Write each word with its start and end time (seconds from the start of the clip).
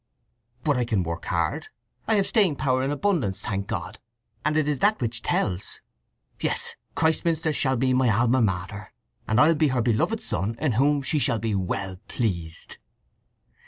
"—but 0.63 0.75
I 0.77 0.83
can 0.83 1.03
work 1.03 1.25
hard. 1.25 1.67
I 2.07 2.15
have 2.15 2.25
staying 2.25 2.55
power 2.55 2.81
in 2.81 2.89
abundance, 2.89 3.39
thank 3.39 3.67
God! 3.67 3.99
and 4.43 4.57
it 4.57 4.67
is 4.67 4.79
that 4.79 4.99
which 4.99 5.21
tells… 5.21 5.79
Yes, 6.39 6.75
Christminster 6.95 7.53
shall 7.53 7.77
be 7.77 7.93
my 7.93 8.09
Alma 8.09 8.41
Mater; 8.41 8.91
and 9.27 9.39
I'll 9.39 9.53
be 9.53 9.67
her 9.67 9.81
beloved 9.83 10.23
son, 10.23 10.55
in 10.59 10.71
whom 10.71 11.03
she 11.03 11.19
shall 11.19 11.37
be 11.37 11.53
well 11.53 11.97
pleased." 12.07 12.79